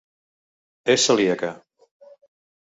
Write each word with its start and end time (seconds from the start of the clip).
És 0.93 1.05
celíaca. 1.09 1.53